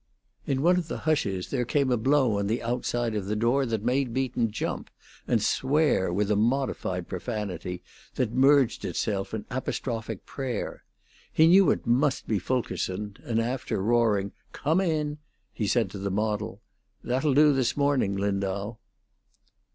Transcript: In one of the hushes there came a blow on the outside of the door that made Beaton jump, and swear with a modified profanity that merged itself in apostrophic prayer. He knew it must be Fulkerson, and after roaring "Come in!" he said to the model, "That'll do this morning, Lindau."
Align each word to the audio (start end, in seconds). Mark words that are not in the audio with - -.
In 0.47 0.63
one 0.63 0.77
of 0.77 0.87
the 0.87 0.97
hushes 1.05 1.51
there 1.51 1.63
came 1.63 1.91
a 1.91 1.95
blow 1.95 2.39
on 2.39 2.47
the 2.47 2.63
outside 2.63 3.13
of 3.13 3.27
the 3.27 3.35
door 3.35 3.67
that 3.67 3.83
made 3.83 4.15
Beaton 4.15 4.49
jump, 4.49 4.89
and 5.27 5.43
swear 5.43 6.11
with 6.11 6.31
a 6.31 6.35
modified 6.35 7.07
profanity 7.07 7.83
that 8.15 8.31
merged 8.33 8.83
itself 8.83 9.31
in 9.31 9.45
apostrophic 9.51 10.25
prayer. 10.25 10.83
He 11.31 11.45
knew 11.45 11.69
it 11.69 11.85
must 11.85 12.27
be 12.27 12.39
Fulkerson, 12.39 13.17
and 13.23 13.39
after 13.39 13.79
roaring 13.79 14.31
"Come 14.53 14.81
in!" 14.81 15.19
he 15.53 15.67
said 15.67 15.91
to 15.91 15.99
the 15.99 16.09
model, 16.09 16.63
"That'll 17.03 17.35
do 17.35 17.53
this 17.53 17.77
morning, 17.77 18.15
Lindau." 18.17 18.77